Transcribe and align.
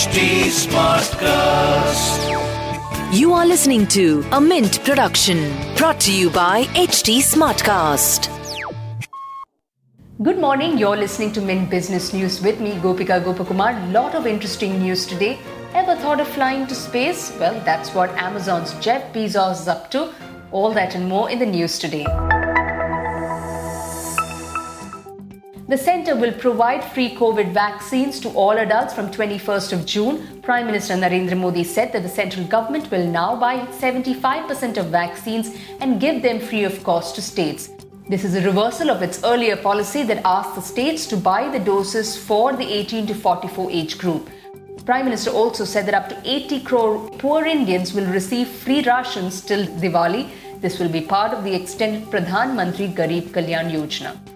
HT 0.00 0.18
Smartcast. 0.48 2.20
You 3.12 3.34
are 3.34 3.44
listening 3.44 3.86
to 3.88 4.24
a 4.32 4.40
Mint 4.40 4.82
production 4.82 5.52
brought 5.76 6.00
to 6.00 6.10
you 6.10 6.30
by 6.30 6.64
HT 6.84 7.18
Smartcast. 7.18 8.30
Good 10.22 10.38
morning. 10.38 10.78
You're 10.78 10.96
listening 10.96 11.32
to 11.32 11.42
Mint 11.42 11.68
Business 11.68 12.14
News 12.14 12.40
with 12.40 12.60
me, 12.60 12.72
Gopika 12.86 13.22
Gopakumar. 13.22 13.92
Lot 13.92 14.14
of 14.14 14.26
interesting 14.26 14.78
news 14.78 15.04
today. 15.04 15.38
Ever 15.74 15.94
thought 15.96 16.18
of 16.18 16.28
flying 16.28 16.66
to 16.68 16.74
space? 16.74 17.36
Well, 17.38 17.60
that's 17.66 17.94
what 17.94 18.08
Amazon's 18.12 18.72
Jeff 18.80 19.12
Bezos 19.12 19.60
is 19.60 19.68
up 19.68 19.90
to. 19.90 20.14
All 20.50 20.72
that 20.72 20.94
and 20.94 21.10
more 21.10 21.28
in 21.28 21.38
the 21.38 21.44
news 21.44 21.78
today. 21.78 22.06
The 25.70 25.78
centre 25.78 26.16
will 26.16 26.32
provide 26.32 26.82
free 26.82 27.14
COVID 27.14 27.52
vaccines 27.52 28.18
to 28.22 28.28
all 28.30 28.58
adults 28.58 28.92
from 28.92 29.08
21st 29.08 29.72
of 29.72 29.86
June. 29.86 30.42
Prime 30.42 30.66
Minister 30.66 30.94
Narendra 30.94 31.36
Modi 31.38 31.62
said 31.62 31.92
that 31.92 32.02
the 32.02 32.08
central 32.08 32.44
government 32.44 32.90
will 32.90 33.06
now 33.06 33.36
buy 33.36 33.58
75% 33.78 34.78
of 34.78 34.86
vaccines 34.86 35.56
and 35.78 36.00
give 36.00 36.22
them 36.22 36.40
free 36.40 36.64
of 36.64 36.82
cost 36.82 37.14
to 37.14 37.22
states. 37.22 37.70
This 38.08 38.24
is 38.24 38.34
a 38.34 38.40
reversal 38.44 38.90
of 38.90 39.00
its 39.00 39.22
earlier 39.22 39.56
policy 39.56 40.02
that 40.02 40.22
asked 40.24 40.56
the 40.56 40.60
states 40.60 41.06
to 41.06 41.16
buy 41.16 41.48
the 41.48 41.60
doses 41.60 42.16
for 42.16 42.52
the 42.52 42.66
18 42.66 43.06
to 43.06 43.14
44 43.14 43.70
age 43.70 43.96
group. 43.96 44.28
Prime 44.84 45.04
Minister 45.04 45.30
also 45.30 45.64
said 45.64 45.86
that 45.86 45.94
up 45.94 46.08
to 46.08 46.20
80 46.24 46.62
crore 46.62 47.08
poor 47.18 47.44
Indians 47.44 47.94
will 47.94 48.06
receive 48.06 48.48
free 48.48 48.82
rations 48.82 49.40
till 49.40 49.66
Diwali. 49.66 50.28
This 50.60 50.80
will 50.80 50.88
be 50.88 51.02
part 51.02 51.32
of 51.32 51.44
the 51.44 51.54
extended 51.54 52.10
Pradhan 52.10 52.56
Mantri 52.56 52.92
Garib 52.92 53.28
Kalyan 53.28 53.70
Yojana. 53.70 54.29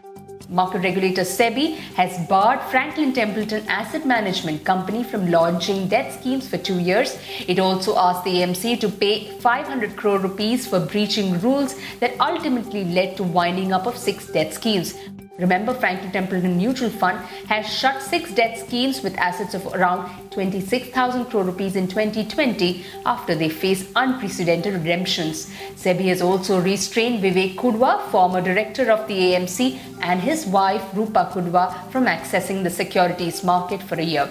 Market 0.49 0.81
regulator 0.81 1.23
SEBI 1.23 1.77
has 1.95 2.27
barred 2.29 2.61
Franklin 2.71 3.13
Templeton 3.13 3.67
Asset 3.67 4.07
Management 4.07 4.65
Company 4.65 5.03
from 5.03 5.31
launching 5.31 5.89
debt 5.89 6.13
schemes 6.13 6.49
for 6.49 6.59
two 6.59 6.81
years. 6.81 7.19
It 7.49 7.59
also 7.59 7.97
asked 7.97 8.25
the 8.25 8.43
AMC 8.43 8.81
to 8.81 8.89
pay 8.89 9.31
500 9.41 9.97
crore 9.97 10.19
rupees 10.19 10.67
for 10.67 10.81
breaching 10.81 11.41
rules 11.41 11.77
that 12.01 12.19
ultimately 12.21 12.85
led 12.85 13.17
to 13.17 13.23
winding 13.23 13.73
up 13.73 13.87
of 13.87 13.97
six 13.97 14.27
debt 14.27 14.53
schemes. 14.53 14.95
Remember, 15.37 15.75
Franklin 15.75 16.13
Templeton 16.13 16.57
Mutual 16.57 16.91
Fund 16.91 17.19
has 17.49 17.67
shut 17.67 18.01
six 18.01 18.33
debt 18.33 18.57
schemes 18.57 19.03
with 19.03 19.19
assets 19.19 19.53
of 19.55 19.67
around 19.75 20.31
26,000 20.31 21.25
crore 21.25 21.43
rupees 21.43 21.75
in 21.75 21.89
2020 21.89 22.85
after 23.05 23.35
they 23.35 23.49
faced 23.49 23.89
unprecedented 23.97 24.75
redemptions. 24.75 25.51
SEBI 25.75 26.05
has 26.05 26.23
also 26.23 26.61
restrained 26.61 27.21
Vivek 27.21 27.57
Kudva, 27.57 28.09
former 28.11 28.41
director 28.41 28.93
of 28.93 29.09
the 29.09 29.19
AMC, 29.19 29.77
and 30.03 30.21
his 30.21 30.47
wife 30.47 30.85
Rupa 30.95 31.31
Kudva 31.33 31.91
from 31.91 32.07
accessing 32.07 32.63
the 32.63 32.71
securities 32.71 33.43
market 33.43 33.83
for 33.83 33.97
a 33.97 34.05
year. 34.05 34.31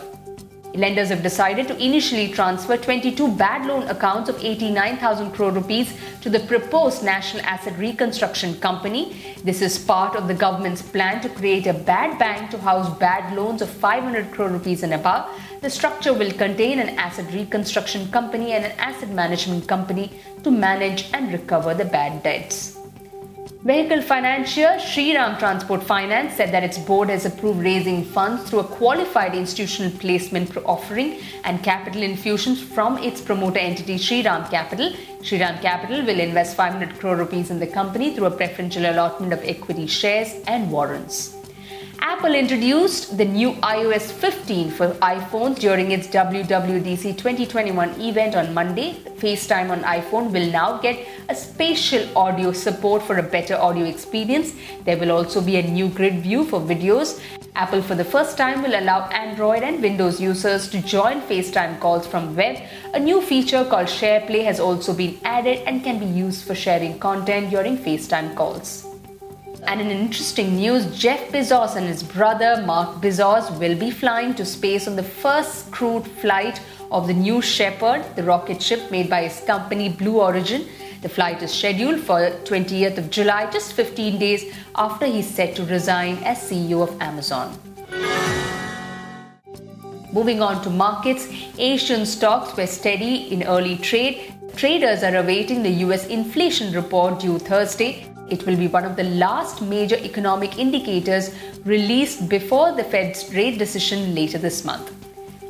Lenders 0.76 1.10
have 1.10 1.22
decided 1.22 1.68
to 1.68 1.78
initially 1.78 2.30
transfer 2.30 2.76
22 2.78 3.36
bad 3.36 3.68
loan 3.68 3.84
accounts 3.84 4.28
of 4.28 4.44
89,000 4.44 5.30
crore 5.32 5.52
rupees 5.52 5.94
to 6.22 6.32
the 6.32 6.40
proposed 6.40 7.04
National 7.04 7.46
Asset 7.46 7.78
Reconstruction 7.78 8.60
Company. 8.60 9.16
This 9.44 9.62
is 9.62 9.78
part 9.78 10.16
of 10.16 10.28
the 10.28 10.34
government's 10.34 10.82
plan 10.82 11.22
to 11.22 11.30
create 11.30 11.68
a 11.68 11.74
bad 11.76 12.18
bank 12.18 12.50
to 12.50 12.58
house 12.58 12.90
bad 12.98 13.36
loans 13.36 13.62
of 13.62 13.70
500 13.70 14.32
crore 14.32 14.50
rupees 14.50 14.82
and 14.82 14.96
above. 14.96 15.30
The 15.62 15.70
structure 15.70 16.14
will 16.14 16.32
contain 16.32 16.80
an 16.80 16.98
asset 16.98 17.32
reconstruction 17.32 18.10
company 18.10 18.54
and 18.54 18.66
an 18.66 18.72
asset 18.80 19.10
management 19.10 19.68
company 19.68 20.12
to 20.44 20.50
manage 20.50 21.08
and 21.14 21.32
recover 21.32 21.76
the 21.76 21.86
bad 21.86 22.24
debts. 22.24 22.83
Vehicle 23.66 24.02
financier 24.02 24.78
Shriram 24.78 25.40
Transport 25.40 25.84
Finance 25.84 26.36
said 26.36 26.52
that 26.52 26.66
its 26.66 26.78
board 26.78 27.08
has 27.08 27.26
approved 27.26 27.64
raising 27.64 28.04
funds 28.04 28.44
through 28.44 28.60
a 28.60 28.64
qualified 28.66 29.34
institutional 29.34 29.90
placement 30.00 30.58
offering 30.66 31.22
and 31.46 31.64
capital 31.64 32.04
infusions 32.04 32.62
from 32.62 32.98
its 32.98 33.22
promoter 33.22 33.60
entity 33.60 33.96
Shriram 33.96 34.52
Capital. 34.52 34.92
Shriram 35.22 35.62
Capital 35.62 36.06
will 36.06 36.20
invest 36.20 36.58
500 36.58 37.00
crore 37.00 37.16
rupees 37.16 37.52
in 37.52 37.60
the 37.62 37.68
company 37.68 38.14
through 38.14 38.26
a 38.26 38.32
preferential 38.32 38.86
allotment 38.86 39.32
of 39.32 39.42
equity 39.46 39.88
shares 39.88 40.34
and 40.46 40.70
warrants. 40.70 41.34
Apple 42.06 42.36
introduced 42.36 43.18
the 43.18 43.24
new 43.24 43.54
iOS 43.64 44.12
15 44.12 44.72
for 44.72 44.90
iPhones 44.96 45.58
during 45.58 45.92
its 45.92 46.06
WWDC 46.08 47.18
2021 47.18 48.02
event 48.02 48.36
on 48.36 48.54
Monday. 48.54 48.96
FaceTime 49.20 49.70
on 49.70 49.82
iPhone 49.84 50.30
will 50.34 50.52
now 50.52 50.80
get 50.80 50.98
a 51.30 51.36
spatial 51.36 52.06
audio 52.18 52.52
support 52.52 53.02
for 53.04 53.18
a 53.18 53.24
better 53.24 53.56
audio 53.56 53.86
experience. 53.86 54.54
There 54.84 54.98
will 54.98 55.12
also 55.12 55.42
be 55.42 55.58
a 55.58 55.62
new 55.62 55.90
grid 55.90 56.22
view 56.22 56.44
for 56.44 56.60
videos. 56.60 57.22
Apple, 57.56 57.82
for 57.82 57.96
the 57.96 58.04
first 58.04 58.38
time, 58.38 58.64
will 58.64 58.80
allow 58.80 59.08
Android 59.10 59.64
and 59.64 59.82
Windows 59.82 60.20
users 60.20 60.68
to 60.70 60.82
join 60.82 61.22
FaceTime 61.22 61.80
calls 61.80 62.08
from 62.08 62.36
web. 62.36 62.62
A 62.94 63.00
new 63.00 63.22
feature 63.22 63.64
called 63.64 63.88
SharePlay 63.88 64.44
has 64.44 64.60
also 64.60 64.94
been 64.94 65.20
added 65.24 65.62
and 65.68 65.84
can 65.84 66.00
be 66.00 66.06
used 66.06 66.46
for 66.46 66.56
sharing 66.56 67.00
content 67.00 67.52
during 67.52 67.78
FaceTime 67.78 68.36
calls. 68.36 68.88
And 69.66 69.80
in 69.80 69.92
interesting 69.92 70.58
news, 70.58 70.86
Jeff 70.98 71.32
Bezos 71.32 71.78
and 71.78 71.88
his 71.88 72.04
brother 72.04 72.62
Mark 72.66 73.02
Bezos 73.02 73.50
will 73.60 73.78
be 73.80 73.92
flying 73.92 74.34
to 74.36 74.46
space 74.46 74.88
on 74.88 74.98
the 74.98 75.04
first 75.04 75.72
crewed 75.72 76.06
flight 76.06 76.60
of 76.92 77.08
the 77.08 77.14
New 77.14 77.42
Shepard, 77.42 78.04
the 78.16 78.24
rocket 78.24 78.62
ship 78.62 78.92
made 78.92 79.10
by 79.10 79.24
his 79.24 79.40
company 79.46 79.88
Blue 79.90 80.20
Origin. 80.20 80.68
The 81.04 81.10
flight 81.10 81.44
is 81.44 81.52
scheduled 81.52 82.00
for 82.00 82.32
20th 82.46 82.98
of 82.98 83.10
July, 83.10 83.52
just 83.52 83.74
15 83.74 84.18
days 84.20 84.56
after 84.74 85.06
he's 85.06 85.30
set 85.30 85.54
to 85.58 85.66
resign 85.66 86.16
as 86.24 86.38
CEO 86.38 86.82
of 86.82 87.02
Amazon. 87.02 87.60
Moving 90.14 90.42
on 90.42 90.64
to 90.64 90.70
markets, 90.70 91.28
Asian 91.58 92.06
stocks 92.06 92.56
were 92.56 92.68
steady 92.68 93.34
in 93.34 93.44
early 93.44 93.76
trade. 93.76 94.34
Traders 94.56 95.04
are 95.04 95.18
awaiting 95.18 95.62
the 95.62 95.76
US 95.88 96.08
inflation 96.08 96.72
report 96.74 97.20
due 97.20 97.38
Thursday. 97.38 98.10
It 98.30 98.46
will 98.46 98.56
be 98.56 98.70
one 98.70 98.86
of 98.86 98.96
the 98.96 99.04
last 99.04 99.62
major 99.62 99.98
economic 99.98 100.58
indicators 100.58 101.36
released 101.66 102.30
before 102.30 102.72
the 102.72 102.86
Fed's 102.86 103.30
rate 103.36 103.60
decision 103.60 104.16
later 104.16 104.38
this 104.38 104.64
month. 104.64 105.03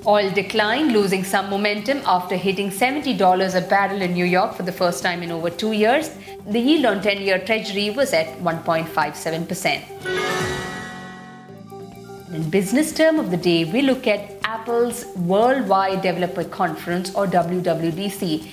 Oil 0.05 0.29
declined, 0.31 0.91
losing 0.91 1.23
some 1.23 1.49
momentum 1.49 2.01
after 2.05 2.35
hitting 2.35 2.69
$70 2.69 3.55
a 3.55 3.61
barrel 3.69 4.01
in 4.01 4.13
New 4.13 4.25
York 4.25 4.53
for 4.53 4.63
the 4.63 4.71
first 4.71 5.01
time 5.01 5.23
in 5.23 5.31
over 5.31 5.49
two 5.49 5.71
years. 5.71 6.09
The 6.45 6.59
yield 6.59 6.85
on 6.85 7.01
10 7.01 7.21
year 7.21 7.39
Treasury 7.39 7.89
was 7.89 8.11
at 8.11 8.27
1.57%. 8.39 9.81
In 12.33 12.49
business 12.49 12.93
term 12.93 13.17
of 13.17 13.31
the 13.31 13.37
day, 13.37 13.63
we 13.63 13.81
look 13.81 14.05
at 14.05 14.29
Apple's 14.43 15.05
Worldwide 15.15 16.01
Developer 16.01 16.43
Conference 16.43 17.15
or 17.15 17.25
WWDC. 17.25 18.45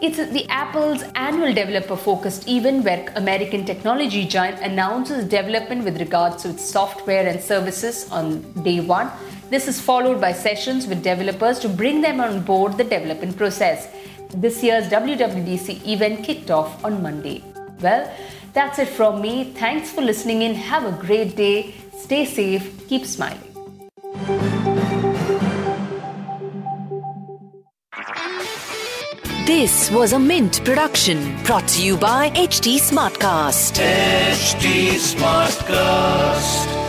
It's 0.00 0.18
the 0.18 0.46
Apple's 0.48 1.02
annual 1.14 1.52
developer 1.54 1.96
focused 1.96 2.46
event 2.46 2.84
where 2.84 3.12
American 3.16 3.64
technology 3.64 4.26
giant 4.26 4.60
announces 4.60 5.24
development 5.24 5.84
with 5.84 5.98
regards 5.98 6.42
to 6.42 6.50
its 6.50 6.64
software 6.64 7.26
and 7.26 7.42
services 7.42 8.08
on 8.12 8.42
day 8.62 8.78
one. 8.80 9.10
This 9.50 9.68
is 9.68 9.80
followed 9.80 10.20
by 10.20 10.32
sessions 10.32 10.86
with 10.86 11.02
developers 11.02 11.58
to 11.60 11.68
bring 11.68 12.00
them 12.00 12.20
on 12.20 12.42
board 12.42 12.76
the 12.76 12.84
development 12.84 13.36
process. 13.36 13.88
This 14.34 14.62
year's 14.62 14.88
WWDC 14.88 15.86
event 15.86 16.24
kicked 16.24 16.50
off 16.50 16.84
on 16.84 17.02
Monday. 17.02 17.44
Well, 17.80 18.10
that's 18.52 18.78
it 18.78 18.88
from 18.88 19.20
me. 19.20 19.52
Thanks 19.52 19.92
for 19.92 20.00
listening 20.00 20.42
in. 20.42 20.54
Have 20.54 20.84
a 20.84 20.92
great 20.92 21.36
day. 21.36 21.74
Stay 21.96 22.24
safe. 22.24 22.88
Keep 22.88 23.04
smiling. 23.04 23.50
This 29.46 29.90
was 29.90 30.14
a 30.14 30.18
Mint 30.18 30.64
production 30.64 31.36
brought 31.44 31.68
to 31.68 31.84
you 31.84 31.98
by 31.98 32.30
HT 32.30 32.80
Smartcast. 32.80 33.78
HT 33.78 34.94
Smartcast. 34.96 36.83